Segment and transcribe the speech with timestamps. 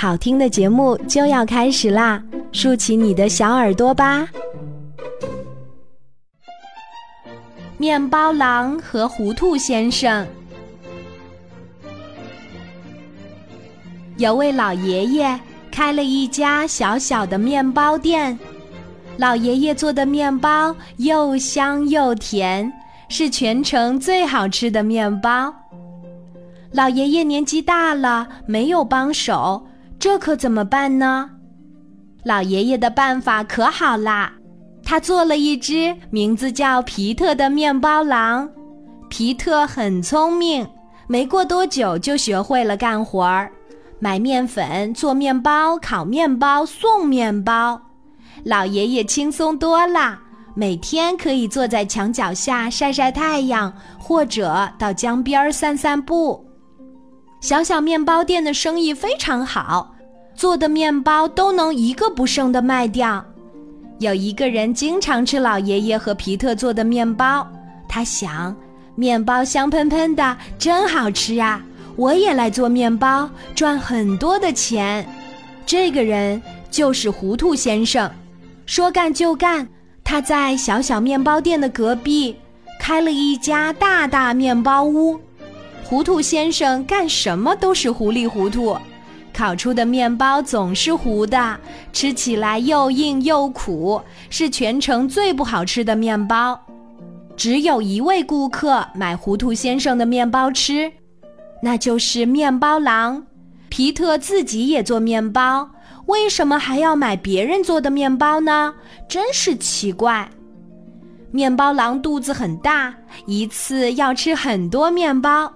[0.00, 4.26] 好听的节目就要开始啦，竖起你的小耳朵吧！
[7.76, 10.26] 面包狼和糊涂先生。
[14.16, 15.38] 有位老爷爷
[15.70, 18.38] 开了一家小小的面包店，
[19.18, 22.72] 老爷爷做的面包又香又甜，
[23.10, 25.54] 是全城最好吃的面包。
[26.72, 29.66] 老爷爷年纪大了，没有帮手。
[30.00, 31.30] 这可怎么办呢？
[32.24, 34.32] 老爷爷的办法可好啦，
[34.82, 38.48] 他做了一只名字叫皮特的面包狼。
[39.10, 40.66] 皮特很聪明，
[41.06, 43.52] 没过多久就学会了干活儿，
[43.98, 47.78] 买面粉、做面包、烤面包、送面包。
[48.44, 50.18] 老爷爷轻松多了，
[50.54, 56.42] 每天可以坐在墙角下晒晒太阳，或者到江边散散步。
[57.40, 59.94] 小小面包店的生意非常好，
[60.34, 63.24] 做的面包都能一个不剩的卖掉。
[63.98, 67.46] 有一个人经常吃老爷爷和皮特做的面包，
[67.88, 68.54] 他想，
[68.94, 71.62] 面包香喷喷的，真好吃啊！
[71.96, 75.06] 我也来做面包，赚很多的钱。
[75.64, 78.10] 这个人就是糊涂先生，
[78.66, 79.66] 说干就干，
[80.04, 82.36] 他在小小面包店的隔壁
[82.78, 85.18] 开了一家大大面包屋。
[85.90, 88.78] 糊涂先生干什么都是糊里糊涂，
[89.34, 91.58] 烤出的面包总是糊的，
[91.92, 96.56] 吃起来又硬又苦，是全城最不好吃的面包。
[97.36, 100.92] 只有一位顾客买糊涂先生的面包吃，
[101.60, 103.26] 那就是面包狼。
[103.68, 105.70] 皮特自己也做面包，
[106.06, 108.72] 为什么还要买别人做的面包呢？
[109.08, 110.30] 真是奇怪。
[111.32, 112.94] 面包狼肚子很大，
[113.26, 115.52] 一次要吃很多面包。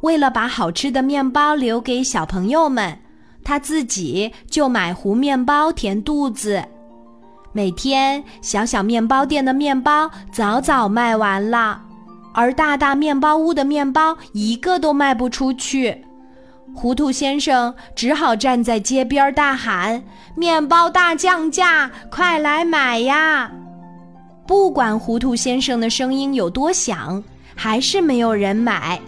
[0.00, 2.98] 为了把好吃的面包留给小朋友们，
[3.44, 6.64] 他自己就买糊面包填肚子。
[7.52, 11.82] 每天，小小面包店的面包早早卖完了，
[12.32, 16.04] 而大大面包屋的面包一个都卖不出去。
[16.72, 20.00] 糊涂先生只好站在街边大喊
[20.36, 23.50] ：“面包大降价，快来买呀！”
[24.46, 27.22] 不管糊涂先生的声音有多响，
[27.56, 29.00] 还是没有人买。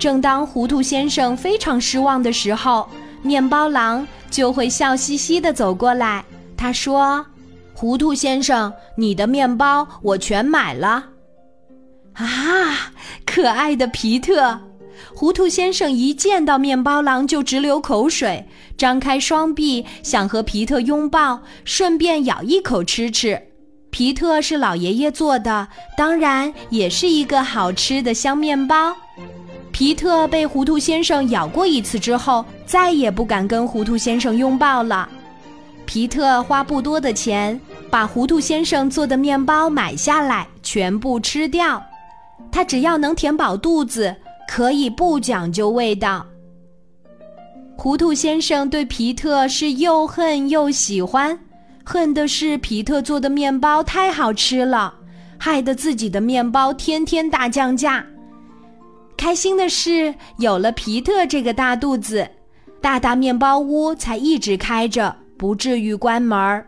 [0.00, 2.88] 正当糊涂先生非常失望的时候，
[3.20, 6.24] 面包狼就会笑嘻嘻地走过来。
[6.56, 7.24] 他说
[7.74, 11.04] ：“糊涂先生，你的面包我全买了。”
[12.16, 12.92] 啊，
[13.26, 14.58] 可爱的皮特！
[15.14, 18.46] 糊涂先生一见到面包狼就直流口水，
[18.78, 23.40] 张开双臂想和皮特拥抱，顺便咬一口吃吃。
[23.90, 28.96] 皮特是老爷爷做的，当然也是一个好吃的香面包。
[29.80, 35.08] 皮特被糊涂先生咬过一次之后，再也不敢跟糊涂先生拥抱了。
[35.86, 37.58] 皮特花不多的钱
[37.88, 41.82] 把糊涂先生做的面包买下来，全部吃掉。
[42.52, 44.14] 他只要能填饱肚子，
[44.46, 46.26] 可以不讲究味道。
[47.74, 51.38] 糊涂先生对皮特是又恨又喜欢，
[51.84, 54.92] 恨的是皮特做的面包太好吃了，
[55.38, 58.04] 害得自己的面包天天大降价。
[59.20, 62.26] 开心的是，有了皮特这个大肚子，
[62.80, 66.64] 大大面包屋才一直开着，不至于关门。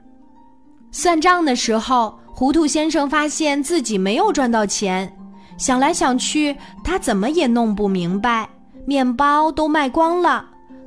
[0.90, 5.10] 算账的时候，糊涂先生发现自己没有赚到钱，
[5.56, 6.54] 想来想去，
[6.84, 8.46] 他怎么也弄不明白，
[8.84, 10.44] 面包都卖光了，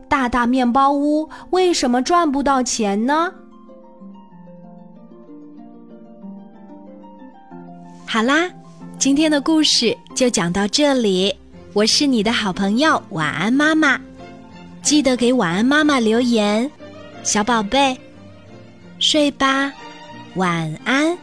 [0.07, 3.33] 大大面包屋为什么赚不到钱呢？
[8.05, 8.47] 好啦，
[8.99, 11.33] 今天的故事就讲到这里。
[11.75, 13.99] 我是你的好朋友，晚安妈妈，
[14.81, 16.71] 记得给晚安妈妈留言，
[17.21, 17.99] 小宝贝，
[18.97, 19.73] 睡吧，
[20.35, 21.17] 晚安。